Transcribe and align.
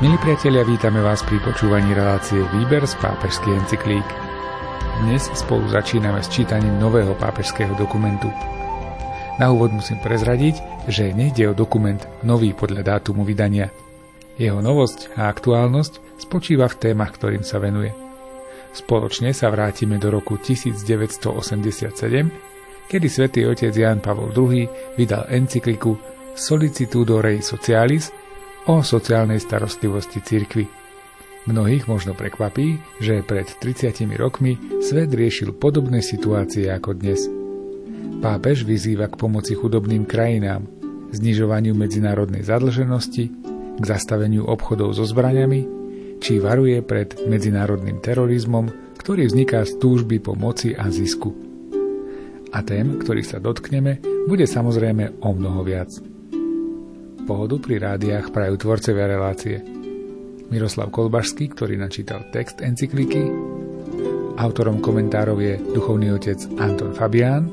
Milí 0.00 0.16
priatelia, 0.16 0.64
vítame 0.64 1.04
vás 1.04 1.20
pri 1.20 1.36
počúvaní 1.44 1.92
relácie 1.92 2.40
Výber 2.56 2.88
z 2.88 2.96
pápežských 3.04 3.52
encyklík. 3.52 4.08
Dnes 5.04 5.28
spolu 5.36 5.68
začíname 5.68 6.24
s 6.24 6.32
čítaním 6.32 6.80
nového 6.80 7.12
pápežského 7.20 7.76
dokumentu. 7.76 8.32
Na 9.36 9.52
úvod 9.52 9.76
musím 9.76 10.00
prezradiť, 10.00 10.88
že 10.88 11.12
nejde 11.12 11.52
o 11.52 11.54
dokument 11.58 12.00
nový 12.24 12.56
podľa 12.56 12.96
dátumu 12.96 13.28
vydania. 13.28 13.68
Jeho 14.40 14.64
novosť 14.64 15.20
a 15.20 15.28
aktuálnosť 15.28 16.16
spočíva 16.16 16.64
v 16.72 16.80
témach, 16.80 17.12
ktorým 17.20 17.44
sa 17.44 17.60
venuje. 17.60 17.92
Spoločne 18.72 19.36
sa 19.36 19.52
vrátime 19.52 20.00
do 20.00 20.08
roku 20.08 20.40
1987, 20.40 22.88
kedy 22.88 23.08
svätý 23.12 23.44
otec 23.44 23.76
Jan 23.76 24.00
Pavol 24.00 24.32
II 24.32 24.64
vydal 24.96 25.28
encykliku 25.28 25.92
Solicitudo 26.32 27.20
Rei 27.20 27.44
Socialis– 27.44 28.16
o 28.68 28.84
sociálnej 28.84 29.40
starostlivosti 29.40 30.20
cirkvy. 30.20 30.68
Mnohých 31.48 31.88
možno 31.88 32.12
prekvapí, 32.12 32.76
že 33.00 33.24
pred 33.24 33.48
30 33.48 34.04
rokmi 34.20 34.60
svet 34.84 35.08
riešil 35.08 35.56
podobné 35.56 36.04
situácie 36.04 36.68
ako 36.68 36.92
dnes. 36.92 37.24
Pápež 38.20 38.68
vyzýva 38.68 39.08
k 39.08 39.16
pomoci 39.16 39.56
chudobným 39.56 40.04
krajinám, 40.04 40.68
znižovaniu 41.16 41.72
medzinárodnej 41.72 42.44
zadlženosti, 42.44 43.32
k 43.80 43.82
zastaveniu 43.88 44.44
obchodov 44.44 44.92
so 44.92 45.08
zbraniami, 45.08 45.64
či 46.20 46.36
varuje 46.36 46.84
pred 46.84 47.16
medzinárodným 47.24 48.04
terorizmom, 48.04 48.68
ktorý 49.00 49.32
vzniká 49.32 49.64
z 49.64 49.80
túžby 49.80 50.20
po 50.20 50.36
moci 50.36 50.76
a 50.76 50.92
zisku. 50.92 51.32
A 52.52 52.60
tém, 52.60 53.00
ktorý 53.00 53.24
sa 53.24 53.40
dotkneme, 53.40 54.04
bude 54.28 54.44
samozrejme 54.44 55.24
o 55.24 55.30
mnoho 55.32 55.64
viac 55.64 56.09
pohodu 57.30 57.62
pri 57.62 57.78
rádiách 57.78 58.34
prajú 58.34 58.58
tvorcevia 58.58 59.06
relácie. 59.06 59.62
Miroslav 60.50 60.90
Kolbašský, 60.90 61.54
ktorý 61.54 61.78
načítal 61.78 62.26
text 62.34 62.58
encykliky, 62.58 63.22
autorom 64.34 64.82
komentárov 64.82 65.38
je 65.38 65.54
duchovný 65.70 66.10
otec 66.10 66.42
Anton 66.58 66.90
Fabián 66.90 67.46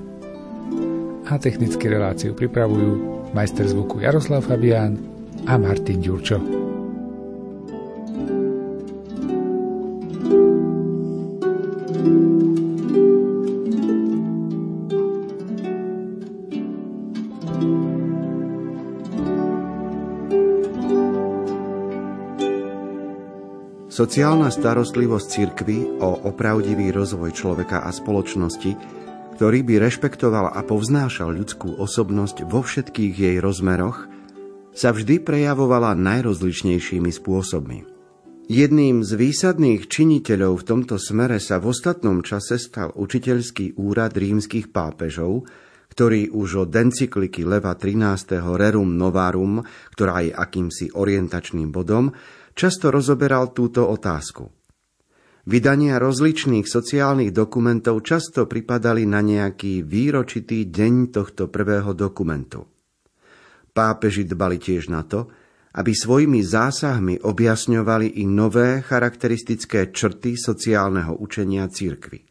a 1.29 1.37
technicky 1.37 1.85
reláciu 1.85 2.33
pripravujú 2.33 3.29
majster 3.37 3.69
zvuku 3.69 4.01
Jaroslav 4.01 4.49
Fabián 4.49 4.97
a 5.45 5.61
Martin 5.61 6.01
Ďurčo. 6.01 6.66
Sociálna 23.97 24.53
starostlivosť 24.53 25.25
cirkvy 25.25 25.97
o 25.97 26.29
opravdivý 26.29 26.93
rozvoj 26.93 27.33
človeka 27.33 27.81
a 27.81 27.89
spoločnosti, 27.89 28.77
ktorý 29.33 29.65
by 29.65 29.89
rešpektoval 29.89 30.53
a 30.53 30.61
povznášal 30.61 31.33
ľudskú 31.33 31.81
osobnosť 31.81 32.45
vo 32.45 32.61
všetkých 32.61 33.13
jej 33.17 33.37
rozmeroch, 33.41 34.05
sa 34.69 34.93
vždy 34.93 35.17
prejavovala 35.25 35.97
najrozličnejšími 35.97 37.09
spôsobmi. 37.09 37.89
Jedným 38.45 39.01
z 39.01 39.17
výsadných 39.17 39.89
činiteľov 39.89 40.61
v 40.61 40.67
tomto 40.77 41.01
smere 41.01 41.41
sa 41.41 41.57
v 41.57 41.73
ostatnom 41.73 42.21
čase 42.21 42.61
stal 42.61 42.93
učiteľský 42.93 43.81
úrad 43.81 44.13
rímskych 44.13 44.69
pápežov, 44.69 45.49
ktorý 45.89 46.29
už 46.29 46.69
od 46.69 46.69
encykliky 46.69 47.41
Leva 47.49 47.73
13. 47.73 48.45
Rerum 48.45 48.93
Novarum, 48.93 49.65
ktorá 49.97 50.21
je 50.21 50.37
akýmsi 50.37 50.93
orientačným 50.93 51.73
bodom, 51.73 52.13
často 52.57 52.89
rozoberal 52.89 53.53
túto 53.53 53.85
otázku. 53.85 54.49
Vydania 55.47 55.95
rozličných 56.01 56.67
sociálnych 56.67 57.31
dokumentov 57.31 58.03
často 58.03 58.49
pripadali 58.49 59.07
na 59.07 59.23
nejaký 59.23 59.85
výročitý 59.85 60.67
deň 60.67 61.13
tohto 61.15 61.47
prvého 61.47 61.95
dokumentu. 61.95 62.67
Pápeži 63.71 64.27
dbali 64.27 64.59
tiež 64.59 64.91
na 64.91 65.07
to, 65.07 65.31
aby 65.77 65.93
svojimi 65.93 66.41
zásahmi 66.41 67.21
objasňovali 67.21 68.19
i 68.19 68.27
nové 68.27 68.81
charakteristické 68.81 69.93
črty 69.93 70.33
sociálneho 70.35 71.15
učenia 71.15 71.69
církvy. 71.69 72.25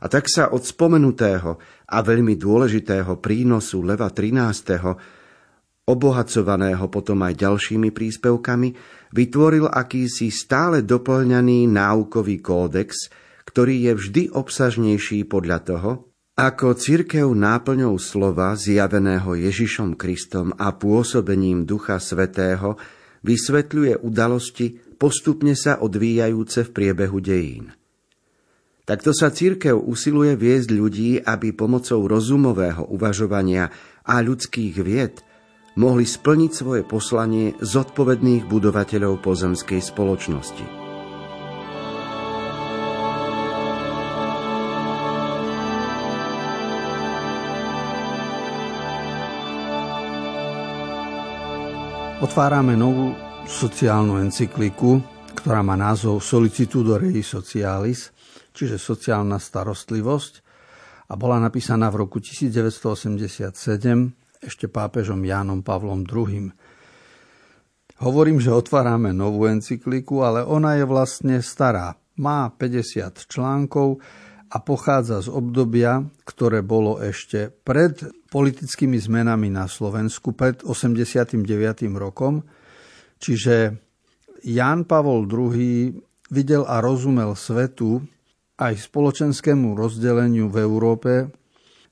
A 0.00 0.08
tak 0.08 0.32
sa 0.32 0.48
od 0.48 0.64
spomenutého 0.64 1.60
a 1.92 1.96
veľmi 2.00 2.34
dôležitého 2.40 3.20
prínosu 3.20 3.84
Leva 3.84 4.08
13. 4.08 5.84
obohacovaného 5.84 6.88
potom 6.88 7.20
aj 7.20 7.36
ďalšími 7.36 7.92
príspevkami, 7.92 8.68
vytvoril 9.10 9.66
akýsi 9.66 10.30
stále 10.30 10.86
doplňaný 10.86 11.66
náukový 11.66 12.38
kódex, 12.38 13.10
ktorý 13.46 13.90
je 13.90 13.92
vždy 13.98 14.22
obsažnejší 14.30 15.26
podľa 15.26 15.58
toho, 15.66 15.90
ako 16.38 16.72
cirkev 16.72 17.28
náplňou 17.36 18.00
slova 18.00 18.56
zjaveného 18.56 19.36
Ježišom 19.36 19.98
Kristom 19.98 20.56
a 20.56 20.72
pôsobením 20.72 21.68
Ducha 21.68 22.00
Svetého 22.00 22.80
vysvetľuje 23.20 24.00
udalosti 24.00 24.80
postupne 24.96 25.52
sa 25.52 25.82
odvíjajúce 25.84 26.64
v 26.64 26.70
priebehu 26.72 27.18
dejín. 27.20 27.76
Takto 28.88 29.12
sa 29.12 29.28
církev 29.28 29.76
usiluje 29.76 30.34
viesť 30.34 30.68
ľudí, 30.72 31.10
aby 31.20 31.52
pomocou 31.52 32.08
rozumového 32.08 32.88
uvažovania 32.88 33.68
a 34.06 34.14
ľudských 34.24 34.76
vied– 34.80 35.20
mohli 35.78 36.02
splniť 36.02 36.50
svoje 36.50 36.82
poslanie 36.82 37.54
zodpovedných 37.62 38.50
budovateľov 38.50 39.22
pozemskej 39.22 39.78
spoločnosti. 39.78 40.66
Otvárame 52.20 52.76
novú 52.76 53.16
sociálnu 53.48 54.20
encykliku, 54.20 55.00
ktorá 55.40 55.64
má 55.64 55.72
názov 55.72 56.20
Solicitudo 56.20 57.00
Rei 57.00 57.24
Socialis, 57.24 58.12
čiže 58.52 58.76
sociálna 58.76 59.40
starostlivosť 59.40 60.44
a 61.08 61.16
bola 61.16 61.40
napísaná 61.40 61.88
v 61.88 62.04
roku 62.04 62.20
1987 62.20 64.19
ešte 64.40 64.72
pápežom 64.72 65.20
Jánom 65.20 65.60
Pavlom 65.60 66.08
II. 66.08 66.48
Hovorím, 68.00 68.40
že 68.40 68.48
otvárame 68.48 69.12
novú 69.12 69.44
encykliku, 69.44 70.24
ale 70.24 70.40
ona 70.40 70.80
je 70.80 70.88
vlastne 70.88 71.44
stará. 71.44 71.92
Má 72.16 72.48
50 72.48 73.28
článkov 73.28 74.00
a 74.50 74.56
pochádza 74.64 75.20
z 75.20 75.28
obdobia, 75.28 76.00
ktoré 76.24 76.64
bolo 76.64 76.96
ešte 76.98 77.52
pred 77.52 78.00
politickými 78.32 78.96
zmenami 78.96 79.52
na 79.52 79.68
Slovensku, 79.68 80.32
pred 80.32 80.64
89. 80.64 81.44
rokom. 82.00 82.40
Čiže 83.20 83.76
Ján 84.48 84.88
Pavol 84.88 85.28
II 85.28 85.92
videl 86.32 86.62
a 86.64 86.80
rozumel 86.80 87.36
svetu 87.36 88.00
aj 88.56 88.80
spoločenskému 88.88 89.76
rozdeleniu 89.76 90.48
v 90.48 90.56
Európe 90.64 91.12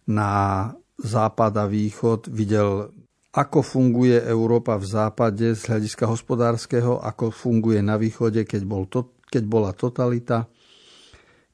na 0.09 0.65
západ 0.99 1.53
a 1.55 1.65
východ, 1.71 2.29
videl, 2.29 2.91
ako 3.31 3.63
funguje 3.63 4.19
Európa 4.19 4.75
v 4.77 4.87
západe 4.87 5.55
z 5.55 5.63
hľadiska 5.71 6.11
hospodárskeho, 6.11 6.99
ako 6.99 7.31
funguje 7.31 7.79
na 7.79 7.95
východe, 7.95 8.43
keď, 8.43 8.63
bol 8.67 8.91
to, 8.91 9.15
keď 9.31 9.45
bola 9.47 9.71
totalita, 9.71 10.51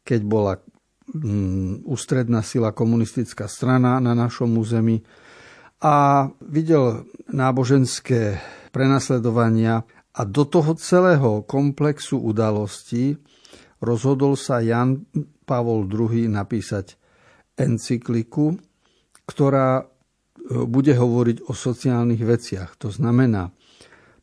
keď 0.00 0.20
bola 0.24 0.56
mm, 1.12 1.84
ústredná 1.84 2.40
sila 2.40 2.72
komunistická 2.72 3.44
strana 3.44 4.00
na 4.00 4.16
našom 4.16 4.48
území 4.56 5.04
a 5.84 6.28
videl 6.40 7.04
náboženské 7.28 8.40
prenasledovania 8.72 9.84
a 10.16 10.22
do 10.24 10.48
toho 10.48 10.72
celého 10.80 11.44
komplexu 11.44 12.16
udalostí 12.16 13.20
rozhodol 13.84 14.40
sa 14.40 14.64
Jan 14.64 15.04
Pavol 15.44 15.84
II 15.84 16.32
napísať 16.32 16.96
encykliku, 17.60 18.56
ktorá 19.24 19.82
e, 19.82 19.84
bude 20.64 20.92
hovoriť 20.96 21.48
o 21.48 21.52
sociálnych 21.52 22.22
veciach. 22.22 22.76
To 22.80 22.92
znamená, 22.92 23.52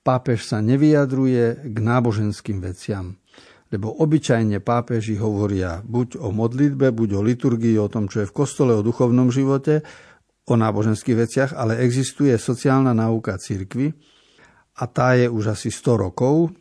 pápež 0.01 0.45
sa 0.45 0.61
nevyjadruje 0.61 1.69
k 1.69 1.77
náboženským 1.77 2.61
veciam, 2.61 3.17
lebo 3.71 3.89
obyčajne 3.89 4.59
pápeži 4.59 5.15
hovoria 5.17 5.79
buď 5.85 6.19
o 6.19 6.29
modlitbe, 6.33 6.91
buď 6.91 7.09
o 7.17 7.21
liturgii, 7.23 7.79
o 7.79 7.87
tom, 7.87 8.11
čo 8.11 8.25
je 8.25 8.29
v 8.29 8.35
kostole, 8.35 8.75
o 8.75 8.85
duchovnom 8.85 9.31
živote, 9.31 9.81
o 10.49 10.53
náboženských 10.57 11.17
veciach, 11.17 11.51
ale 11.55 11.79
existuje 11.79 12.33
sociálna 12.35 12.91
náuka 12.91 13.37
cirkvy 13.39 13.93
a 14.81 14.83
tá 14.89 15.15
je 15.15 15.29
už 15.29 15.55
asi 15.55 15.69
100 15.69 16.03
rokov 16.09 16.51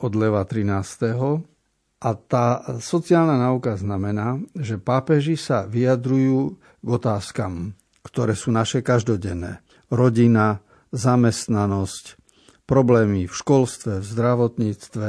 od 0.00 0.12
Leva 0.14 0.44
13. 0.44 1.55
A 1.96 2.12
tá 2.12 2.76
sociálna 2.76 3.40
náuka 3.40 3.72
znamená, 3.80 4.36
že 4.52 4.76
pápeži 4.76 5.40
sa 5.40 5.64
vyjadrujú 5.64 6.60
k 6.60 6.88
otázkam, 6.92 7.72
ktoré 8.04 8.36
sú 8.36 8.52
naše 8.52 8.84
každodenné. 8.84 9.64
Rodina, 9.88 10.60
zamestnanosť, 10.92 12.20
problémy 12.68 13.24
v 13.24 13.34
školstve, 13.34 14.04
v 14.04 14.06
zdravotníctve, 14.06 15.08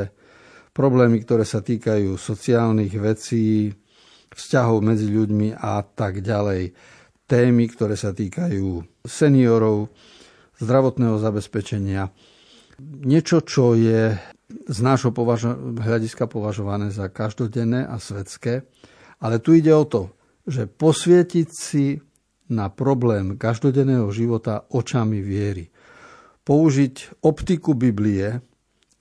problémy, 0.71 1.17
ktoré 1.27 1.43
sa 1.43 1.59
týkajú 1.59 2.15
sociálnych 2.15 2.93
vecí, 2.95 3.75
vzťahov 4.31 4.85
medzi 4.85 5.09
ľuďmi 5.09 5.57
a 5.57 5.81
tak 5.83 6.23
ďalej. 6.23 6.71
Témy, 7.27 7.67
ktoré 7.67 7.99
sa 7.99 8.15
týkajú 8.15 9.03
seniorov, 9.03 9.91
zdravotného 10.61 11.19
zabezpečenia. 11.19 12.07
Niečo, 12.79 13.43
čo 13.43 13.75
je 13.75 14.15
z 14.65 14.79
nášho 14.81 15.13
považo- 15.13 15.77
hľadiska 15.77 16.25
považované 16.25 16.89
za 16.89 17.11
každodenné 17.11 17.85
a 17.85 18.01
svetské. 18.01 18.65
Ale 19.21 19.37
tu 19.37 19.53
ide 19.53 19.73
o 19.73 19.85
to, 19.85 20.09
že 20.47 20.65
posvietiť 20.65 21.47
si 21.51 22.01
na 22.47 22.71
problém 22.71 23.35
každodenného 23.35 24.07
života 24.15 24.63
očami 24.71 25.19
viery. 25.19 25.67
Použiť 26.47 27.21
optiku 27.27 27.75
Biblie 27.75 28.39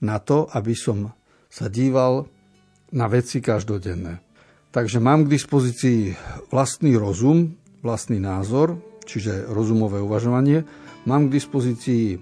na 0.03 0.17
to, 0.19 0.51
aby 0.51 0.75
som 0.75 1.15
sa 1.47 1.71
díval 1.71 2.27
na 2.91 3.07
veci 3.07 3.39
každodenné. 3.39 4.19
Takže 4.75 4.99
mám 4.99 5.25
k 5.25 5.33
dispozícii 5.39 6.13
vlastný 6.51 6.99
rozum, 6.99 7.55
vlastný 7.81 8.19
názor, 8.19 8.77
čiže 9.07 9.47
rozumové 9.47 10.03
uvažovanie. 10.03 10.67
Mám 11.07 11.31
k 11.31 11.39
dispozícii 11.39 12.19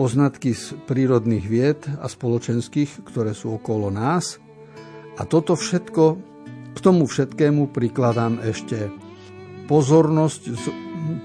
poznatky 0.00 0.56
z 0.56 0.80
prírodných 0.88 1.44
vied 1.44 1.84
a 2.00 2.08
spoločenských, 2.08 3.04
ktoré 3.04 3.36
sú 3.36 3.60
okolo 3.60 3.92
nás. 3.92 4.40
A 5.20 5.28
toto 5.28 5.52
všetko, 5.52 6.04
k 6.72 6.78
tomu 6.80 7.04
všetkému 7.04 7.68
prikladám 7.68 8.40
ešte 8.40 8.88
pozornosť, 9.68 10.40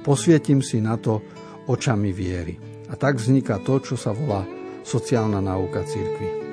posvietím 0.04 0.60
si 0.60 0.83
na 0.83 1.00
to 1.00 1.24
očami 1.72 2.12
viery. 2.12 2.60
A 2.92 3.00
tak 3.00 3.16
vzniká 3.16 3.63
to, 3.63 3.80
čo 3.80 3.95
sa 3.95 4.12
volá 4.12 4.44
sociálna 4.83 5.39
náuka 5.39 5.88
církvy. 5.88 6.44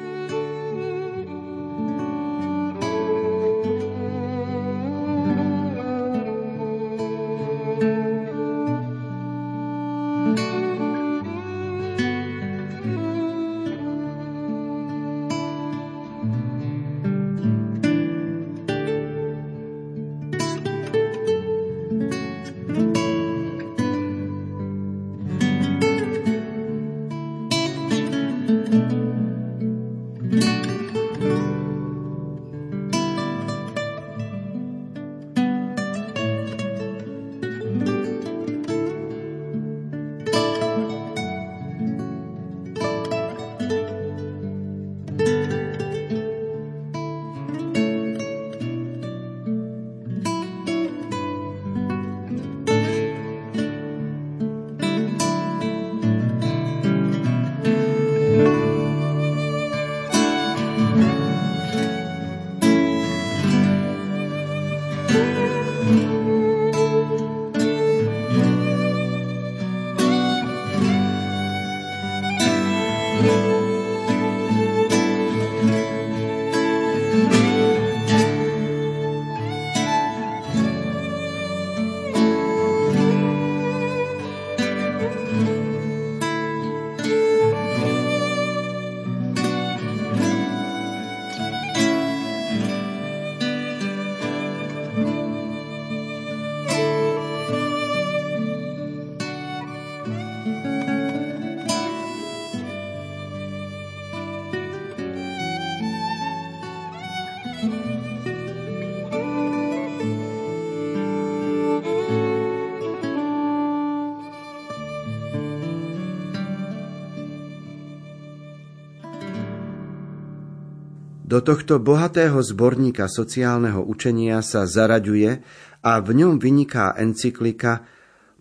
Do 121.32 121.40
tohto 121.40 121.80
bohatého 121.80 122.44
zborníka 122.44 123.08
sociálneho 123.08 123.80
učenia 123.80 124.44
sa 124.44 124.68
zaraďuje 124.68 125.40
a 125.80 125.96
v 126.04 126.10
ňom 126.12 126.36
vyniká 126.36 126.92
encyklika 126.92 127.88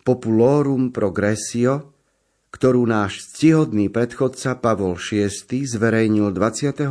Populorum 0.03 0.91
Progressio, 0.91 1.95
ktorú 2.51 2.83
náš 2.83 3.31
ctihodný 3.31 3.87
predchodca 3.87 4.59
Pavol 4.59 4.99
VI 4.99 5.31
zverejnil 5.71 6.35
26. 6.35 6.83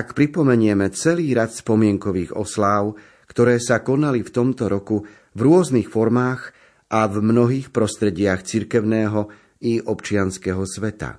ak 0.00 0.16
pripomenieme 0.16 0.88
celý 0.96 1.36
rad 1.36 1.52
spomienkových 1.52 2.32
osláv, 2.32 2.96
ktoré 3.28 3.60
sa 3.60 3.84
konali 3.84 4.24
v 4.24 4.32
tomto 4.32 4.72
roku 4.72 5.04
v 5.34 5.40
rôznych 5.42 5.90
formách 5.90 6.54
a 6.90 7.10
v 7.10 7.20
mnohých 7.20 7.74
prostrediach 7.74 8.46
cirkevného 8.46 9.28
i 9.66 9.82
občianského 9.82 10.62
sveta. 10.62 11.18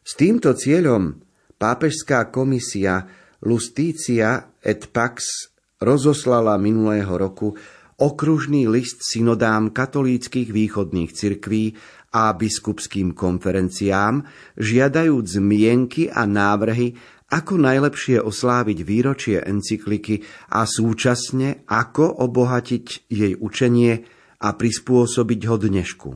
S 0.00 0.16
týmto 0.16 0.56
cieľom 0.56 1.20
pápežská 1.60 2.32
komisia 2.32 3.04
Lusticia 3.44 4.56
et 4.64 4.88
Pax 4.88 5.48
rozoslala 5.78 6.56
minulého 6.56 7.12
roku 7.12 7.52
okružný 7.98 8.70
list 8.70 9.04
synodám 9.04 9.74
katolíckých 9.74 10.48
východných 10.48 11.10
cirkví 11.12 11.74
a 12.14 12.32
biskupským 12.32 13.12
konferenciám, 13.12 14.24
žiadajúc 14.56 15.24
zmienky 15.28 16.08
a 16.08 16.24
návrhy 16.24 16.96
ako 17.28 17.60
najlepšie 17.60 18.24
osláviť 18.24 18.78
výročie 18.84 19.36
encykliky 19.44 20.24
a 20.52 20.64
súčasne 20.64 21.68
ako 21.68 22.24
obohatiť 22.24 23.12
jej 23.12 23.36
učenie 23.36 23.92
a 24.40 24.48
prispôsobiť 24.56 25.40
ho 25.44 25.56
dnešku. 25.60 26.10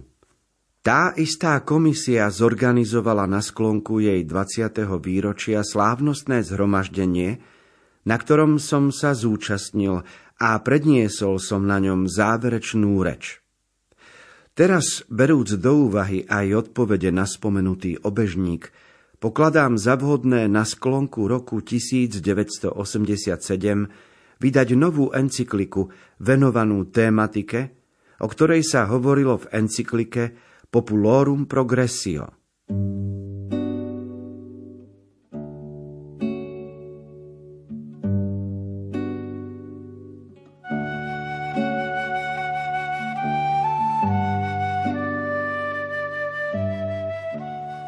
Tá 0.83 1.14
istá 1.14 1.62
komisia 1.62 2.26
zorganizovala 2.26 3.31
na 3.31 3.38
sklonku 3.38 4.02
jej 4.02 4.26
20. 4.26 4.83
výročia 4.99 5.62
slávnostné 5.62 6.42
zhromaždenie, 6.42 7.38
na 8.02 8.16
ktorom 8.19 8.59
som 8.59 8.90
sa 8.90 9.14
zúčastnil 9.14 10.02
a 10.42 10.49
predniesol 10.59 11.38
som 11.38 11.62
na 11.71 11.78
ňom 11.78 12.11
záverečnú 12.11 12.99
reč. 12.99 13.38
Teraz, 14.59 15.07
berúc 15.07 15.54
do 15.54 15.87
úvahy 15.87 16.26
aj 16.26 16.66
odpovede 16.66 17.14
na 17.14 17.31
spomenutý 17.31 18.02
obežník, 18.02 18.75
pokladám 19.23 19.79
za 19.79 19.95
vhodné 19.95 20.50
na 20.50 20.67
sklonku 20.67 21.31
roku 21.31 21.62
1987 21.62 22.75
vydať 24.43 24.69
novú 24.75 25.14
encykliku 25.14 25.95
venovanú 26.19 26.83
tématike, 26.91 27.71
o 28.19 28.26
ktorej 28.26 28.67
sa 28.67 28.91
hovorilo 28.91 29.38
v 29.47 29.62
encyklike 29.62 30.35
Populorum 30.75 31.47
Progressio. 31.47 32.35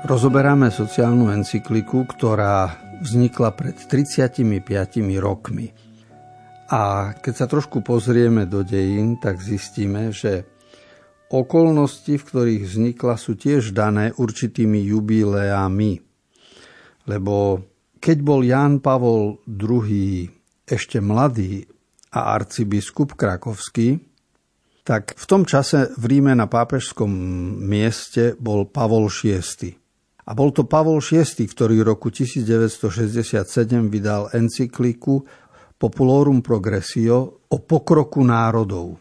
Rozoberáme 0.04 0.68
sociálnu 0.68 1.32
encykliku, 1.32 2.04
ktorá 2.04 2.76
vznikla 3.00 3.56
pred 3.56 3.72
35 3.88 4.44
rokmi. 5.16 5.72
A 6.68 7.16
keď 7.16 7.32
sa 7.32 7.46
trošku 7.48 7.80
pozrieme 7.80 8.44
do 8.44 8.60
dejín, 8.60 9.16
tak 9.16 9.40
zistíme, 9.40 10.12
že 10.12 10.44
okolnosti, 11.32 12.20
v 12.20 12.20
ktorých 12.20 12.62
vznikla, 12.68 13.16
sú 13.16 13.32
tiež 13.32 13.72
dané 13.72 14.12
určitými 14.12 14.84
jubileami. 14.92 16.04
Lebo 17.08 17.64
keď 17.96 18.16
bol 18.20 18.44
Ján 18.44 18.84
Pavol 18.84 19.40
II 19.48 20.28
ešte 20.68 21.00
mladý 21.00 21.64
a 22.12 22.36
arcibiskup 22.36 23.16
krakovský, 23.16 24.04
tak 24.84 25.16
v 25.16 25.24
tom 25.24 25.48
čase 25.48 25.96
v 25.96 26.04
Ríme 26.12 26.36
na 26.36 26.44
pápežskom 26.44 27.08
mieste 27.56 28.36
bol 28.36 28.68
Pavol 28.68 29.08
VI. 29.08 29.83
A 30.24 30.32
bol 30.32 30.56
to 30.56 30.64
Pavol 30.64 31.04
VI, 31.04 31.44
ktorý 31.44 31.84
v 31.84 31.88
roku 31.92 32.08
1967 32.08 33.44
vydal 33.92 34.32
encykliku 34.32 35.20
Populorum 35.76 36.40
Progressio 36.40 37.44
o 37.44 37.56
pokroku 37.60 38.24
národov. 38.24 38.96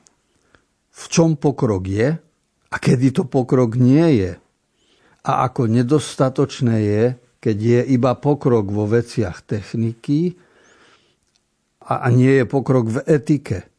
V 0.93 1.03
čom 1.07 1.39
pokrok 1.39 1.83
je 1.87 2.07
a 2.69 2.75
kedy 2.75 3.15
to 3.15 3.23
pokrok 3.23 3.79
nie 3.79 4.19
je. 4.19 4.31
A 5.23 5.47
ako 5.47 5.71
nedostatočné 5.71 6.75
je, 6.83 7.03
keď 7.39 7.57
je 7.59 7.79
iba 7.95 8.11
pokrok 8.19 8.67
vo 8.67 8.83
veciach 8.83 9.47
techniky 9.47 10.35
a 11.83 12.07
nie 12.11 12.39
je 12.39 12.45
pokrok 12.47 12.87
v 12.87 12.97
etike. 13.07 13.72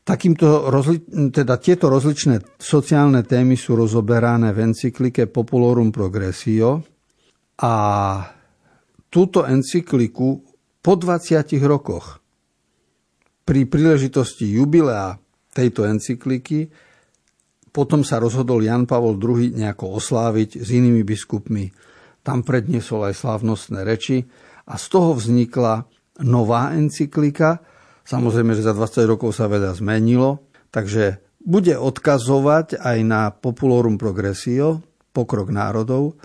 Takýmto 0.00 0.72
rozli- 0.72 1.04
teda 1.30 1.60
tieto 1.60 1.92
rozličné 1.92 2.56
sociálne 2.56 3.22
témy 3.22 3.54
sú 3.54 3.76
rozoberané 3.76 4.50
v 4.56 4.72
encyklike 4.72 5.28
Populorum 5.28 5.92
Progressio 5.92 6.82
a 7.60 7.74
túto 9.12 9.44
encykliku 9.44 10.28
po 10.80 10.92
20 10.96 11.60
rokoch 11.68 12.20
pri 13.50 13.66
príležitosti 13.66 14.46
jubilea 14.46 15.18
tejto 15.50 15.82
encykliky 15.82 16.70
potom 17.70 18.06
sa 18.06 18.22
rozhodol 18.22 18.62
Jan 18.62 18.86
Pavol 18.86 19.18
II 19.18 19.54
nejako 19.54 19.98
osláviť 19.98 20.62
s 20.62 20.68
inými 20.74 21.02
biskupmi. 21.06 21.70
Tam 22.22 22.46
predniesol 22.46 23.10
aj 23.10 23.14
slávnostné 23.18 23.86
reči 23.86 24.22
a 24.66 24.74
z 24.78 24.86
toho 24.90 25.18
vznikla 25.18 25.86
nová 26.26 26.74
encyklika. 26.74 27.62
Samozrejme, 28.04 28.56
že 28.56 28.66
za 28.66 28.74
20 28.74 29.06
rokov 29.06 29.36
sa 29.36 29.46
veda 29.46 29.70
zmenilo, 29.76 30.42
takže 30.74 31.20
bude 31.40 31.72
odkazovať 31.76 32.80
aj 32.80 32.98
na 33.06 33.32
Populorum 33.32 33.96
Progressio, 33.96 34.84
pokrok 35.10 35.48
národov, 35.48 36.20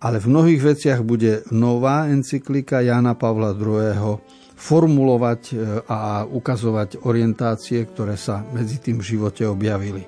ale 0.00 0.16
v 0.16 0.30
mnohých 0.32 0.62
veciach 0.62 1.00
bude 1.04 1.44
nová 1.52 2.08
encyklika 2.08 2.80
Jana 2.80 3.18
Pavla 3.18 3.52
II. 3.52 4.16
formulovať 4.56 5.42
e, 5.50 5.54
a 5.84 6.24
ukazovať 6.24 7.04
orientácie, 7.04 7.84
ktoré 7.84 8.16
sa 8.16 8.40
medzi 8.54 8.80
tým 8.80 9.00
v 9.00 9.08
živote 9.16 9.44
objavili. 9.44 10.04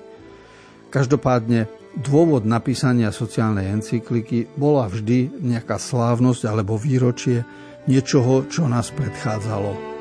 Každopádne 0.89 1.69
dôvod 1.97 2.45
napísania 2.45 3.13
sociálnej 3.13 3.69
encykliky 3.69 4.49
bola 4.57 4.89
vždy 4.89 5.41
nejaká 5.41 5.77
slávnosť 5.77 6.49
alebo 6.49 6.77
výročie 6.77 7.45
niečoho, 7.85 8.49
čo 8.49 8.65
nás 8.65 8.89
predchádzalo. 8.93 9.92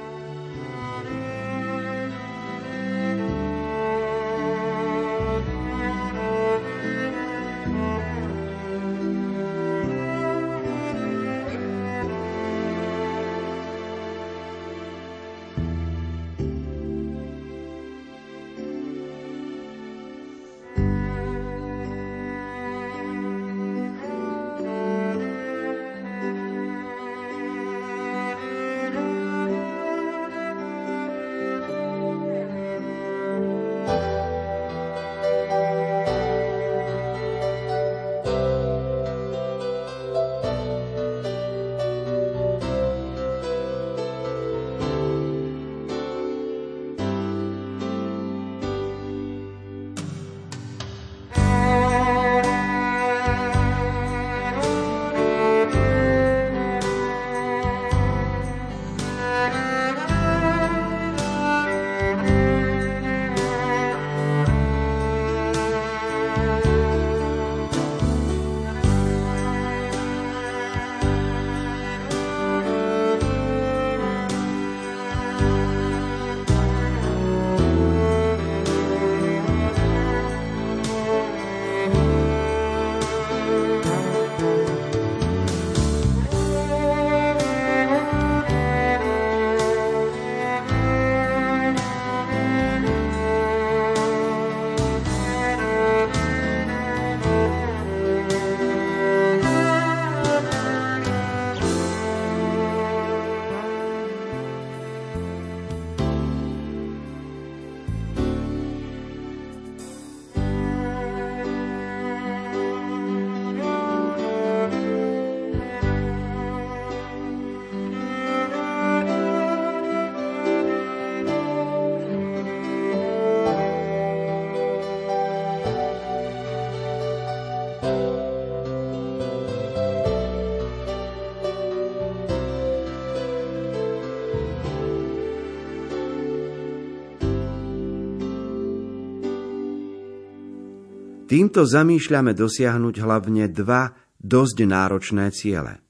Týmto 141.33 141.65
zamýšľame 141.65 142.37
dosiahnuť 142.37 143.01
hlavne 143.01 143.49
dva 143.49 143.97
dosť 144.21 144.69
náročné 144.69 145.33
ciele. 145.33 145.81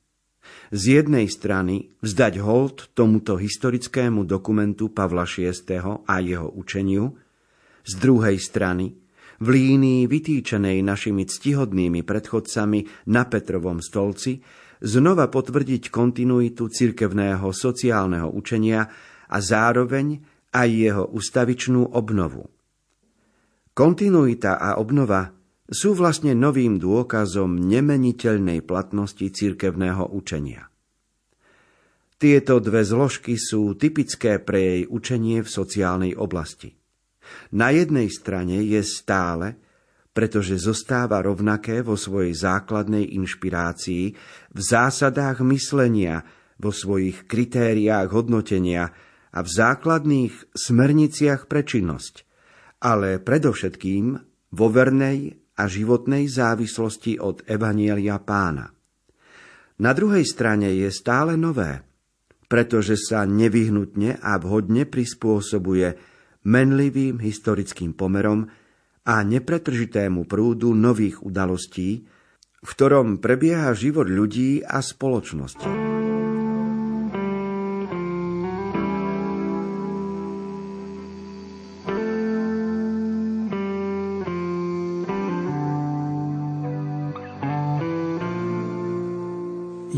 Z 0.70 1.02
jednej 1.02 1.26
strany 1.26 1.99
vzdať 1.99 2.38
hold 2.38 2.94
tomuto 2.94 3.34
historickému 3.34 4.22
dokumentu 4.22 4.94
Pavla 4.94 5.26
VI. 5.26 5.50
a 6.06 6.14
jeho 6.22 6.46
učeniu, 6.46 7.18
z 7.82 7.92
druhej 7.99 8.38
strany 8.38 8.94
v 9.42 9.46
línii 9.50 10.06
vytýčenej 10.06 10.78
našimi 10.78 11.26
ctihodnými 11.26 12.06
predchodcami 12.06 13.11
na 13.11 13.26
Petrovom 13.26 13.82
stolci 13.82 14.38
znova 14.78 15.26
potvrdiť 15.26 15.90
kontinuitu 15.90 16.70
cirkevného 16.70 17.50
sociálneho 17.50 18.30
učenia 18.30 18.87
a 19.26 19.37
zároveň 19.42 20.22
aj 20.54 20.68
jeho 20.70 21.04
ustavičnú 21.11 21.99
obnovu. 21.99 22.62
Kontinuita 23.73 24.61
a 24.61 24.76
obnova 24.76 25.33
sú 25.64 25.97
vlastne 25.97 26.37
novým 26.37 26.76
dôkazom 26.76 27.57
nemeniteľnej 27.57 28.61
platnosti 28.61 29.25
cirkevného 29.25 30.12
učenia. 30.12 30.69
Tieto 32.21 32.61
dve 32.61 32.85
zložky 32.85 33.41
sú 33.41 33.73
typické 33.81 34.37
pre 34.37 34.61
jej 34.61 34.83
učenie 34.85 35.41
v 35.41 35.49
sociálnej 35.49 36.12
oblasti. 36.12 36.76
Na 37.57 37.73
jednej 37.73 38.12
strane 38.12 38.61
je 38.61 38.85
stále, 38.85 39.57
pretože 40.12 40.61
zostáva 40.61 41.25
rovnaké 41.25 41.81
vo 41.81 41.97
svojej 41.97 42.37
základnej 42.37 43.17
inšpirácii, 43.17 44.05
v 44.52 44.61
zásadách 44.61 45.41
myslenia, 45.49 46.29
vo 46.61 46.76
svojich 46.76 47.25
kritériách 47.25 48.12
hodnotenia 48.12 48.93
a 49.33 49.41
v 49.41 49.49
základných 49.49 50.52
smerniciach 50.52 51.49
pre 51.49 51.64
činnosť, 51.64 52.29
ale 52.83 53.23
predovšetkým 53.23 54.05
vo 54.53 54.67
vernej 54.67 55.39
a 55.57 55.71
životnej 55.71 56.27
závislosti 56.27 57.23
od 57.23 57.47
Evanielia 57.47 58.19
pána. 58.19 58.67
Na 59.79 59.93
druhej 59.95 60.27
strane 60.27 60.75
je 60.75 60.91
stále 60.91 61.39
nové, 61.39 61.87
pretože 62.51 62.99
sa 62.99 63.25
nevyhnutne 63.25 64.21
a 64.21 64.37
vhodne 64.37 64.85
prispôsobuje 64.85 65.97
menlivým 66.43 67.23
historickým 67.23 67.95
pomerom 67.95 68.51
a 69.07 69.15
nepretržitému 69.23 70.27
prúdu 70.27 70.75
nových 70.75 71.23
udalostí, 71.23 72.07
v 72.62 72.69
ktorom 72.69 73.19
prebieha 73.19 73.75
život 73.75 74.07
ľudí 74.07 74.62
a 74.62 74.79
spoločnosti. 74.79 75.91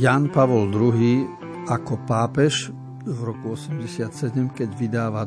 Jan 0.04 0.28
Pavol 0.28 0.68
II 0.68 1.24
ako 1.64 2.04
pápež 2.04 2.68
v 3.08 3.18
roku 3.24 3.56
87, 3.56 4.36
keď 4.52 4.68
vydáva 4.76 5.24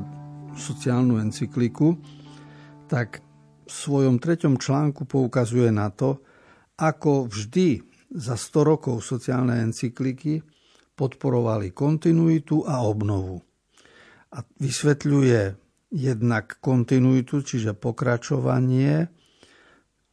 sociálnu 0.53 1.17
encykliku, 1.17 1.97
tak 2.85 3.25
v 3.65 3.71
svojom 3.73 4.21
treťom 4.21 4.61
článku 4.61 5.09
poukazuje 5.09 5.73
na 5.73 5.89
to, 5.89 6.21
ako 6.77 7.25
vždy 7.25 7.81
za 8.21 8.37
100 8.37 8.69
rokov 8.69 9.01
sociálnej 9.01 9.65
encykliky 9.65 10.45
podporovali 10.93 11.73
kontinuitu 11.73 12.61
a 12.61 12.85
obnovu. 12.85 13.41
A 14.29 14.45
vysvetľuje 14.45 15.57
jednak 15.89 16.61
kontinuitu, 16.61 17.41
čiže 17.41 17.73
pokračovanie 17.73 19.09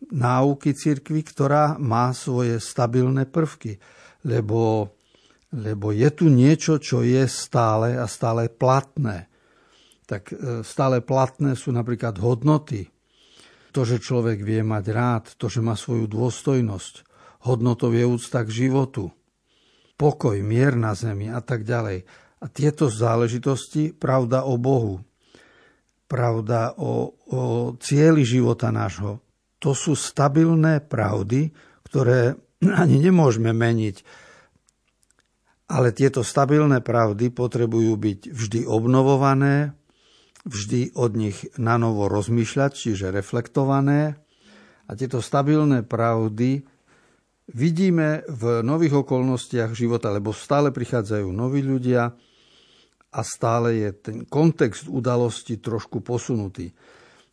náuky 0.09 0.73
cirkvy, 0.73 1.21
ktorá 1.21 1.77
má 1.77 2.17
svoje 2.17 2.57
stabilné 2.65 3.29
prvky 3.29 3.77
lebo, 4.25 4.93
lebo 5.53 5.93
je 5.93 6.09
tu 6.11 6.33
niečo, 6.33 6.81
čo 6.81 7.05
je 7.05 7.29
stále 7.29 7.95
a 7.95 8.09
stále 8.09 8.49
platné. 8.49 9.29
Tak 10.05 10.33
e, 10.33 10.35
stále 10.65 11.05
platné 11.05 11.55
sú 11.55 11.71
napríklad 11.71 12.17
hodnoty. 12.19 12.89
To, 13.77 13.83
že 13.83 14.01
človek 14.01 14.41
vie 14.41 14.65
mať 14.65 14.85
rád, 14.91 15.25
to, 15.37 15.51
že 15.51 15.61
má 15.61 15.75
svoju 15.77 16.09
dôstojnosť, 16.09 16.95
hodnotou 17.45 17.93
je 17.93 18.07
úcta 18.07 18.47
k 18.47 18.51
životu, 18.67 19.11
pokoj, 19.99 20.39
mier 20.41 20.79
na 20.79 20.95
zemi 20.97 21.29
a 21.29 21.43
tak 21.43 21.67
ďalej. 21.67 22.07
A 22.39 22.47
tieto 22.53 22.87
záležitosti, 22.93 23.91
pravda 23.91 24.47
o 24.47 24.61
Bohu, 24.61 25.03
pravda 26.07 26.77
o, 26.77 27.17
o 27.33 27.41
cieli 27.81 28.23
života 28.23 28.71
nášho, 28.71 29.25
to 29.59 29.73
sú 29.73 29.97
stabilné 29.97 30.85
pravdy, 30.85 31.49
ktoré 31.89 32.37
ani 32.73 32.97
nemôžeme 33.03 33.53
meniť. 33.53 33.97
Ale 35.69 35.97
tieto 35.97 36.21
stabilné 36.21 36.85
pravdy 36.85 37.33
potrebujú 37.33 37.97
byť 37.97 38.21
vždy 38.31 38.61
obnovované, 38.69 39.73
vždy 40.45 40.93
od 40.93 41.17
nich 41.17 41.49
na 41.57 41.81
novo 41.81 42.07
rozmýšľať, 42.07 42.71
čiže 42.77 43.15
reflektované. 43.15 44.21
A 44.85 44.93
tieto 44.93 45.25
stabilné 45.25 45.81
pravdy 45.81 46.61
vidíme 47.53 48.25
v 48.29 48.61
nových 48.61 49.05
okolnostiach 49.05 49.73
života, 49.73 50.13
lebo 50.13 50.37
stále 50.37 50.69
prichádzajú 50.69 51.29
noví 51.33 51.65
ľudia 51.65 52.13
a 53.15 53.21
stále 53.23 53.81
je 53.81 53.91
ten 53.95 54.19
kontext 54.29 54.91
udalosti 54.91 55.57
trošku 55.63 56.05
posunutý. 56.05 56.77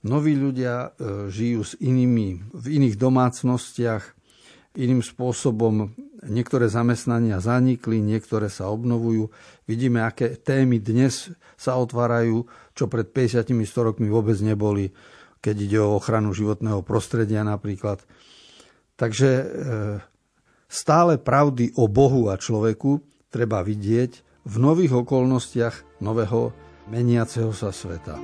Noví 0.01 0.34
ľudia 0.34 0.89
e, 0.97 1.29
žijú 1.29 1.62
s 1.62 1.73
inými, 1.77 2.53
v 2.53 2.65
iných 2.82 2.95
domácnostiach, 2.97 4.03
iným 4.77 5.03
spôsobom 5.03 5.91
niektoré 6.23 6.71
zamestnania 6.71 7.43
zanikli, 7.43 7.99
niektoré 7.99 8.47
sa 8.47 8.71
obnovujú. 8.71 9.27
Vidíme, 9.67 10.05
aké 10.05 10.38
témy 10.38 10.79
dnes 10.79 11.34
sa 11.60 11.75
otvárajú, 11.75 12.47
čo 12.77 12.88
pred 12.88 13.10
50 13.10 13.51
100 13.51 13.88
rokmi 13.91 14.07
vôbec 14.07 14.38
neboli, 14.39 14.95
keď 15.43 15.55
ide 15.57 15.79
o 15.81 15.97
ochranu 15.97 16.31
životného 16.31 16.86
prostredia 16.86 17.43
napríklad. 17.43 17.99
Takže 18.95 19.29
e, 19.29 19.45
stále 20.69 21.17
pravdy 21.17 21.75
o 21.75 21.89
Bohu 21.89 22.29
a 22.29 22.39
človeku 22.39 23.01
treba 23.34 23.65
vidieť 23.65 24.12
v 24.45 24.55
nových 24.57 25.03
okolnostiach 25.03 26.01
nového 26.01 26.53
meniaceho 26.89 27.51
sa 27.51 27.73
sveta. 27.73 28.17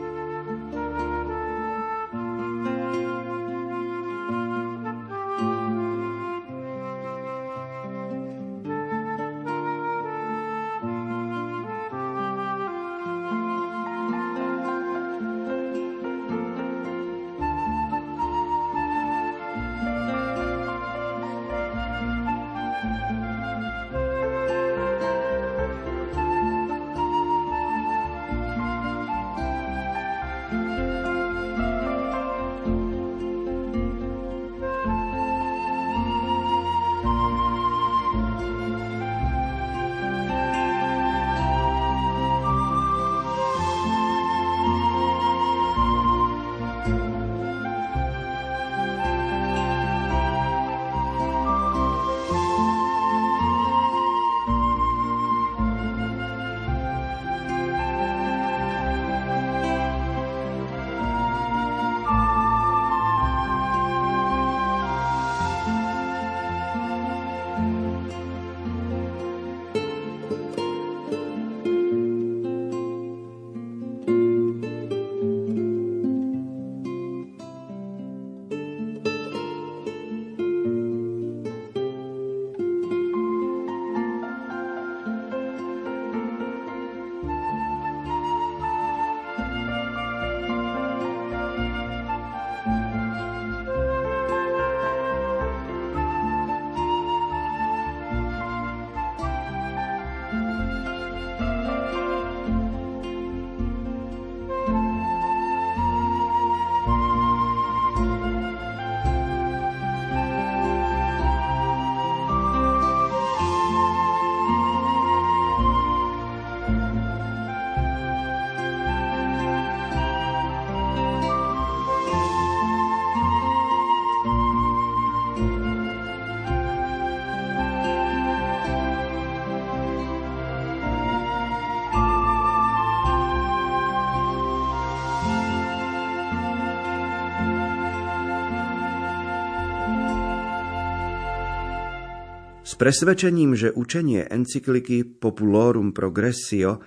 Presvedčením, 142.76 143.56
že 143.56 143.72
učenie 143.72 144.28
encykliky 144.28 145.08
Populorum 145.08 145.96
Progressio 145.96 146.84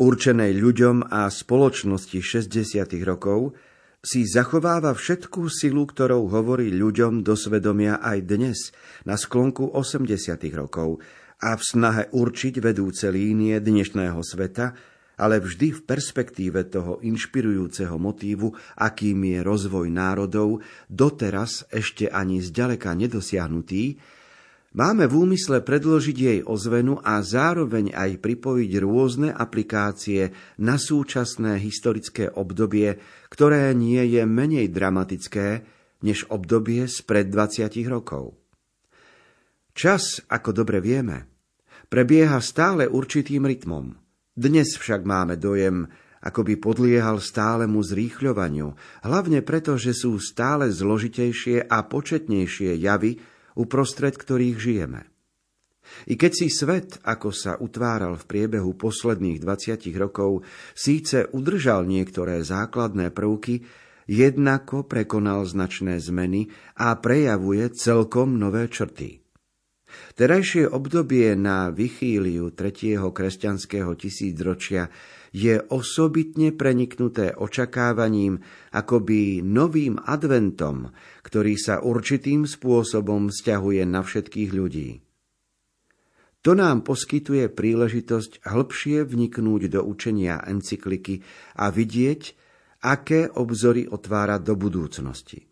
určenej 0.00 0.56
ľuďom 0.56 1.12
a 1.12 1.28
spoločnosti 1.28 2.16
60. 2.16 2.48
rokov, 3.04 3.52
si 4.02 4.24
zachováva 4.24 4.96
všetkú 4.96 5.46
silu, 5.52 5.84
ktorou 5.86 6.32
hovorí 6.32 6.72
ľuďom 6.72 7.20
do 7.20 7.36
svedomia 7.36 8.00
aj 8.00 8.18
dnes, 8.24 8.58
na 9.04 9.20
sklonku 9.20 9.70
80. 9.76 10.08
rokov, 10.56 10.98
a 11.42 11.58
v 11.58 11.62
snahe 11.62 12.02
určiť 12.10 12.62
vedúce 12.62 13.10
línie 13.10 13.58
dnešného 13.58 14.18
sveta, 14.22 14.74
ale 15.18 15.38
vždy 15.38 15.76
v 15.76 15.80
perspektíve 15.86 16.66
toho 16.66 16.98
inšpirujúceho 16.98 17.94
motívu, 17.94 18.54
akým 18.78 19.18
je 19.22 19.38
rozvoj 19.44 19.86
národov, 19.86 20.62
doteraz 20.90 21.68
ešte 21.70 22.10
ani 22.10 22.42
zďaleka 22.42 22.94
nedosiahnutý, 22.96 24.02
Máme 24.72 25.04
v 25.04 25.28
úmysle 25.28 25.60
predložiť 25.60 26.16
jej 26.16 26.40
ozvenu 26.40 26.96
a 27.04 27.20
zároveň 27.20 27.92
aj 27.92 28.24
pripojiť 28.24 28.72
rôzne 28.80 29.28
aplikácie 29.28 30.32
na 30.56 30.80
súčasné 30.80 31.60
historické 31.60 32.32
obdobie, 32.32 32.96
ktoré 33.28 33.76
nie 33.76 34.00
je 34.08 34.24
menej 34.24 34.72
dramatické 34.72 35.68
než 36.00 36.24
obdobie 36.32 36.88
spred 36.88 37.28
20 37.28 37.68
rokov. 37.84 38.32
Čas, 39.76 40.24
ako 40.32 40.64
dobre 40.64 40.80
vieme, 40.80 41.28
prebieha 41.92 42.40
stále 42.40 42.88
určitým 42.88 43.44
rytmom. 43.44 43.92
Dnes 44.32 44.80
však 44.80 45.04
máme 45.04 45.36
dojem, 45.36 45.84
ako 46.24 46.48
by 46.48 46.54
podliehal 46.56 47.20
stálemu 47.20 47.76
zrýchľovaniu, 47.76 48.72
hlavne 49.04 49.44
preto, 49.44 49.76
že 49.76 49.92
sú 49.92 50.16
stále 50.16 50.72
zložitejšie 50.72 51.68
a 51.68 51.84
početnejšie 51.84 52.80
javy, 52.80 53.20
uprostred 53.58 54.14
ktorých 54.16 54.58
žijeme. 54.58 55.12
I 56.06 56.14
keď 56.14 56.32
si 56.32 56.48
svet, 56.48 57.02
ako 57.02 57.34
sa 57.34 57.58
utváral 57.58 58.14
v 58.16 58.24
priebehu 58.24 58.78
posledných 58.78 59.42
20 59.42 59.82
rokov, 59.98 60.46
síce 60.72 61.28
udržal 61.34 61.84
niektoré 61.84 62.40
základné 62.46 63.10
prvky, 63.10 63.66
jednako 64.06 64.86
prekonal 64.86 65.42
značné 65.46 65.98
zmeny 65.98 66.50
a 66.78 66.96
prejavuje 66.98 67.70
celkom 67.74 68.38
nové 68.38 68.70
črty. 68.70 69.22
Terajšie 70.16 70.72
obdobie 70.72 71.36
na 71.36 71.68
vychýliu 71.68 72.56
tretieho 72.56 73.12
kresťanského 73.12 73.92
tisícročia 73.92 74.88
je 75.32 75.64
osobitne 75.72 76.52
preniknuté 76.52 77.32
očakávaním 77.32 78.44
akoby 78.70 79.40
novým 79.40 79.96
adventom, 79.96 80.92
ktorý 81.24 81.56
sa 81.56 81.80
určitým 81.80 82.44
spôsobom 82.44 83.32
vzťahuje 83.32 83.82
na 83.88 84.04
všetkých 84.04 84.50
ľudí. 84.52 85.00
To 86.42 86.52
nám 86.58 86.82
poskytuje 86.82 87.48
príležitosť 87.54 88.44
hĺbšie 88.44 89.06
vniknúť 89.08 89.62
do 89.72 89.80
učenia 89.86 90.42
encykliky 90.42 91.22
a 91.54 91.70
vidieť, 91.70 92.22
aké 92.82 93.30
obzory 93.30 93.86
otvára 93.86 94.42
do 94.42 94.58
budúcnosti. 94.58 95.46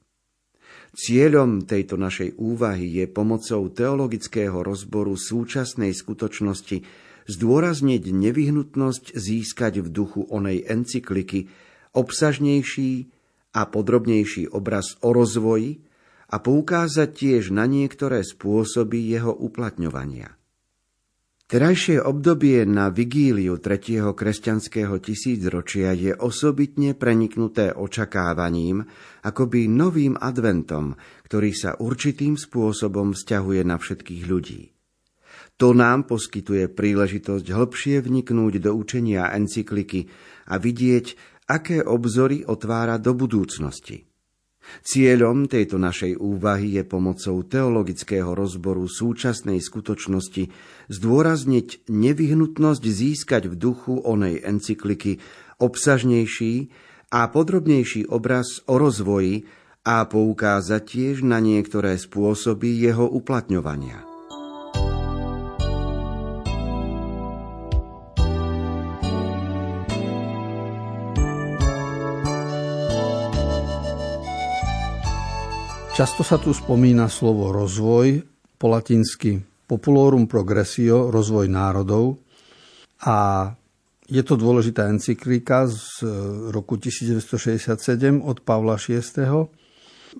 Cieľom 0.91 1.63
tejto 1.71 1.95
našej 1.95 2.35
úvahy 2.43 2.99
je 2.99 3.07
pomocou 3.07 3.71
teologického 3.71 4.67
rozboru 4.67 5.15
súčasnej 5.15 5.95
skutočnosti 5.95 6.83
zdôrazniť 7.31 8.11
nevyhnutnosť 8.11 9.15
získať 9.15 9.87
v 9.87 9.89
duchu 9.89 10.27
onej 10.27 10.67
encykliky 10.67 11.47
obsažnejší 11.95 13.07
a 13.55 13.67
podrobnejší 13.67 14.51
obraz 14.51 14.99
o 15.03 15.15
rozvoji 15.15 15.83
a 16.31 16.39
poukázať 16.39 17.09
tiež 17.11 17.43
na 17.51 17.67
niektoré 17.67 18.23
spôsoby 18.23 19.03
jeho 19.11 19.35
uplatňovania. 19.35 20.39
Terajšie 21.51 21.99
obdobie 21.99 22.63
na 22.63 22.95
vigíliu 22.95 23.59
tretieho 23.59 24.15
kresťanského 24.15 25.03
tisícročia 25.03 25.91
je 25.99 26.15
osobitne 26.15 26.95
preniknuté 26.95 27.75
očakávaním, 27.75 28.87
akoby 29.27 29.67
novým 29.67 30.15
adventom, 30.15 30.95
ktorý 31.27 31.51
sa 31.51 31.75
určitým 31.75 32.39
spôsobom 32.39 33.19
vzťahuje 33.19 33.67
na 33.67 33.83
všetkých 33.83 34.23
ľudí. 34.31 34.71
To 35.61 35.77
nám 35.77 36.09
poskytuje 36.09 36.73
príležitosť 36.73 37.45
hĺbšie 37.53 38.01
vniknúť 38.01 38.65
do 38.65 38.73
učenia 38.73 39.29
encykliky 39.37 40.09
a 40.49 40.57
vidieť, 40.57 41.07
aké 41.53 41.85
obzory 41.85 42.49
otvára 42.49 42.97
do 42.97 43.13
budúcnosti. 43.13 44.09
Cieľom 44.81 45.51
tejto 45.51 45.77
našej 45.77 46.17
úvahy 46.17 46.81
je 46.81 46.85
pomocou 46.89 47.45
teologického 47.45 48.33
rozboru 48.33 48.89
súčasnej 48.89 49.61
skutočnosti 49.61 50.49
zdôrazniť 50.89 51.91
nevyhnutnosť 51.93 52.85
získať 52.87 53.53
v 53.53 53.55
duchu 53.61 54.01
onej 54.01 54.41
encykliky 54.41 55.21
obsažnejší 55.61 56.73
a 57.13 57.29
podrobnejší 57.29 58.09
obraz 58.09 58.65
o 58.65 58.81
rozvoji 58.81 59.45
a 59.85 60.09
poukázať 60.09 60.83
tiež 60.87 61.17
na 61.27 61.37
niektoré 61.43 62.01
spôsoby 62.01 62.81
jeho 62.81 63.11
uplatňovania. 63.11 64.10
Často 76.01 76.25
sa 76.25 76.41
tu 76.41 76.57
spomína 76.57 77.13
slovo 77.13 77.53
rozvoj, 77.53 78.25
po 78.57 78.73
latinsky 78.73 79.37
populorum 79.69 80.25
progressio, 80.25 81.13
rozvoj 81.13 81.45
národov. 81.53 82.17
A 83.05 83.45
je 84.09 84.23
to 84.25 84.41
dôležitá 84.41 84.89
encyklika 84.89 85.69
z 85.69 86.01
roku 86.57 86.81
1967 86.81 87.77
od 88.17 88.41
Pavla 88.41 88.81
VI. 88.81 89.05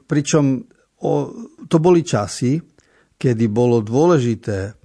Pričom 0.05 0.69
o, 1.01 1.13
to 1.65 1.77
boli 1.81 2.05
časy, 2.05 2.61
kedy 3.17 3.49
bolo 3.49 3.81
dôležité 3.81 4.77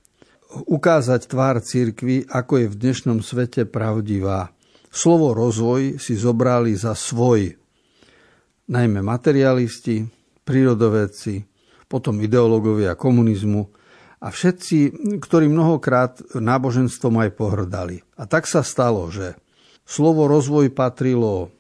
ukázať 0.63 1.27
tvár 1.27 1.59
cirkvy, 1.59 2.23
ako 2.23 2.63
je 2.63 2.67
v 2.71 2.75
dnešnom 2.79 3.19
svete 3.19 3.67
pravdivá. 3.67 4.47
Slovo 4.87 5.35
rozvoj 5.35 5.99
si 5.99 6.15
zobrali 6.15 6.71
za 6.79 6.95
svoj, 6.95 7.51
najmä 8.71 9.03
materialisti, 9.03 10.14
prírodovedci, 10.45 11.43
potom 11.89 12.21
ideológovia 12.21 12.93
komunizmu 12.93 13.67
a 14.21 14.31
všetci, 14.31 14.77
ktorí 15.19 15.49
mnohokrát 15.51 16.21
náboženstvom 16.33 17.19
aj 17.25 17.29
pohrdali. 17.35 18.01
A 18.15 18.29
tak 18.29 18.47
sa 18.47 18.63
stalo, 18.63 19.09
že 19.11 19.35
slovo 19.85 20.25
rozvoj 20.25 20.71
patrilo 20.71 21.53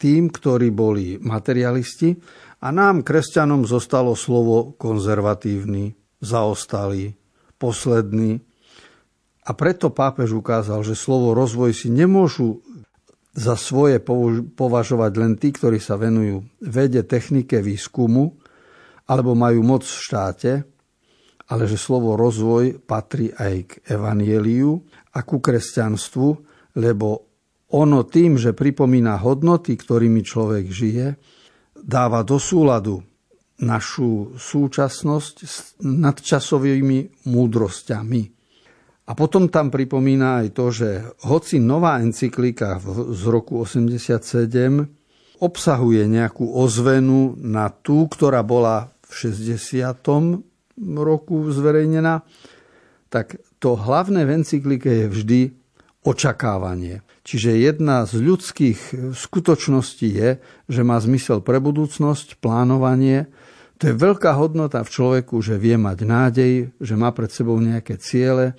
tým, 0.00 0.32
ktorí 0.32 0.72
boli 0.72 1.20
materialisti 1.20 2.16
a 2.64 2.72
nám, 2.72 3.04
kresťanom, 3.04 3.68
zostalo 3.68 4.16
slovo 4.16 4.72
konzervatívny, 4.80 5.92
zaostalý, 6.24 7.14
posledný. 7.60 8.40
A 9.44 9.50
preto 9.52 9.92
pápež 9.92 10.32
ukázal, 10.32 10.80
že 10.84 10.96
slovo 10.96 11.36
rozvoj 11.36 11.76
si 11.76 11.92
nemôžu 11.92 12.64
za 13.30 13.54
svoje 13.54 14.02
považovať 14.54 15.12
len 15.18 15.38
tí, 15.38 15.54
ktorí 15.54 15.78
sa 15.78 15.94
venujú 15.94 16.42
vede, 16.66 17.06
technike, 17.06 17.62
výskumu 17.62 18.34
alebo 19.06 19.34
majú 19.34 19.62
moc 19.62 19.82
v 19.86 20.02
štáte, 20.02 20.52
ale 21.50 21.62
že 21.66 21.78
slovo 21.78 22.14
rozvoj 22.14 22.82
patrí 22.86 23.34
aj 23.34 23.54
k 23.66 23.72
evanieliu 23.90 24.78
a 25.14 25.18
ku 25.26 25.42
kresťanstvu, 25.42 26.28
lebo 26.78 27.26
ono 27.70 28.06
tým, 28.06 28.38
že 28.38 28.54
pripomína 28.54 29.18
hodnoty, 29.18 29.78
ktorými 29.78 30.22
človek 30.22 30.66
žije, 30.70 31.06
dáva 31.74 32.22
do 32.26 32.38
súladu 32.38 33.02
našu 33.62 34.34
súčasnosť 34.34 35.34
s 35.44 35.78
nadčasovými 35.82 37.28
múdrosťami. 37.30 38.39
A 39.10 39.18
potom 39.18 39.50
tam 39.50 39.74
pripomína 39.74 40.46
aj 40.46 40.48
to, 40.54 40.70
že 40.70 41.02
hoci 41.26 41.58
nová 41.58 41.98
encyklika 41.98 42.78
z 43.10 43.22
roku 43.26 43.58
87 43.58 44.22
obsahuje 45.42 46.06
nejakú 46.06 46.46
ozvenu 46.46 47.34
na 47.42 47.74
tú, 47.74 48.06
ktorá 48.06 48.46
bola 48.46 48.94
v 49.02 49.34
60. 49.34 50.06
roku 50.94 51.36
zverejnená, 51.50 52.22
tak 53.10 53.42
to 53.58 53.74
hlavné 53.74 54.22
v 54.22 54.46
encyklike 54.46 54.86
je 54.86 55.06
vždy 55.10 55.40
očakávanie. 56.06 57.02
Čiže 57.26 57.66
jedna 57.66 58.06
z 58.06 58.14
ľudských 58.22 59.10
skutočností 59.10 60.08
je, 60.14 60.30
že 60.70 60.86
má 60.86 61.02
zmysel 61.02 61.42
pre 61.42 61.58
budúcnosť, 61.58 62.38
plánovanie. 62.38 63.26
To 63.82 63.90
je 63.90 63.94
veľká 63.98 64.38
hodnota 64.38 64.86
v 64.86 64.92
človeku, 64.94 65.42
že 65.42 65.58
vie 65.58 65.74
mať 65.74 65.98
nádej, 66.06 66.52
že 66.78 66.94
má 66.94 67.10
pred 67.10 67.28
sebou 67.34 67.58
nejaké 67.58 67.98
ciele, 67.98 68.54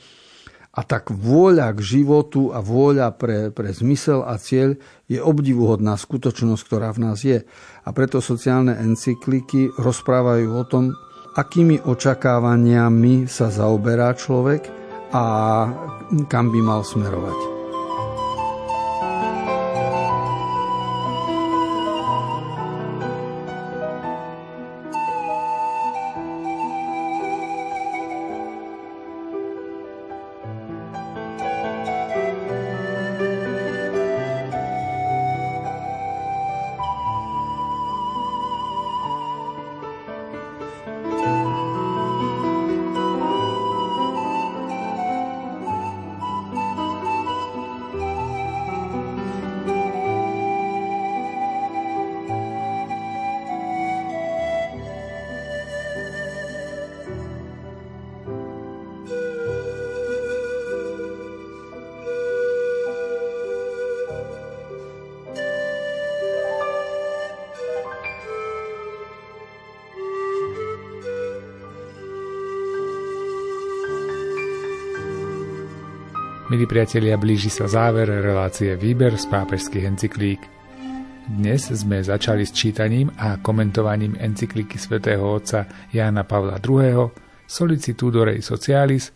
a 0.71 0.81
tak 0.87 1.11
vôľa 1.11 1.75
k 1.75 1.99
životu 1.99 2.55
a 2.55 2.63
vôľa 2.63 3.11
pre, 3.19 3.51
pre 3.51 3.75
zmysel 3.75 4.23
a 4.23 4.39
cieľ 4.39 4.79
je 5.11 5.19
obdivuhodná 5.19 5.99
skutočnosť, 5.99 6.61
ktorá 6.63 6.95
v 6.95 7.01
nás 7.03 7.19
je. 7.27 7.43
A 7.83 7.89
preto 7.91 8.23
sociálne 8.23 8.79
encykliky 8.79 9.67
rozprávajú 9.75 10.47
o 10.55 10.63
tom, 10.63 10.95
akými 11.35 11.83
očakávaniami 11.83 13.27
sa 13.27 13.51
zaoberá 13.51 14.15
človek 14.15 14.71
a 15.11 15.23
kam 16.31 16.55
by 16.55 16.59
mal 16.63 16.87
smerovať. 16.87 17.50
Milí 76.61 76.77
priatelia, 76.77 77.17
blíži 77.17 77.49
sa 77.49 77.65
záver 77.65 78.05
relácie 78.05 78.77
Výber 78.77 79.17
z 79.17 79.25
pápežských 79.33 79.81
encyklík. 79.81 80.45
Dnes 81.25 81.73
sme 81.73 82.05
začali 82.05 82.45
s 82.45 82.53
čítaním 82.53 83.09
a 83.17 83.41
komentovaním 83.41 84.13
encykliky 84.13 84.77
svätého 84.77 85.25
otca 85.25 85.65
Jána 85.89 86.21
Pavla 86.21 86.61
II. 86.61 87.09
Solicitudo 87.49 88.21
Rei 88.29 88.45
Socialis 88.45 89.09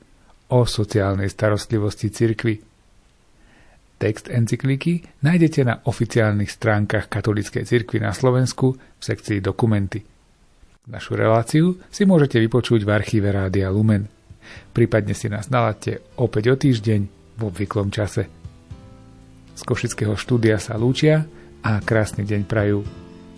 o 0.49 0.65
sociálnej 0.65 1.29
starostlivosti 1.29 2.09
cirkvy. 2.09 2.65
Text 4.01 4.25
encykliky 4.25 5.05
nájdete 5.21 5.69
na 5.69 5.85
oficiálnych 5.85 6.49
stránkach 6.49 7.13
Katolíckej 7.13 7.61
cirkvi 7.61 8.01
na 8.01 8.09
Slovensku 8.09 8.73
v 8.73 9.03
sekcii 9.05 9.37
Dokumenty. 9.45 10.01
Našu 10.89 11.13
reláciu 11.13 11.77
si 11.93 12.09
môžete 12.09 12.41
vypočuť 12.41 12.81
v 12.81 12.89
archíve 12.89 13.29
Rádia 13.29 13.69
Lumen. 13.69 14.09
Prípadne 14.73 15.13
si 15.13 15.29
nás 15.29 15.53
naladte 15.53 16.01
opäť 16.17 16.49
o 16.49 16.57
týždeň 16.57 17.24
v 17.35 17.41
obvyklom 17.47 17.91
čase. 17.91 18.27
Z 19.55 19.61
Košického 19.63 20.15
štúdia 20.19 20.59
sa 20.59 20.75
lúčia 20.75 21.23
a 21.63 21.79
krásny 21.79 22.27
deň 22.27 22.41
prajú 22.47 22.83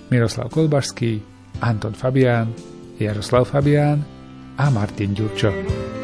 Miroslav 0.09 0.49
Kolbašský, 0.49 1.21
Anton 1.61 1.93
Fabián, 1.93 2.53
Jaroslav 2.97 3.49
Fabián 3.49 4.01
a 4.57 4.65
Martin 4.73 5.13
Ďurčo. 5.13 5.96